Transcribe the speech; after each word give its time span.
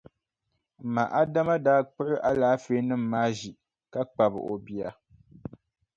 M 0.79 0.83
ma 0.93 1.03
Adama 1.21 1.55
daa 1.65 1.81
kpuɣi 1.91 2.15
alaafeenima 2.29 3.09
maa 3.11 3.29
ʒi 3.37 3.49
ka 3.91 4.01
kpabi 4.11 4.39
o 4.51 4.53
bia. 4.65 4.89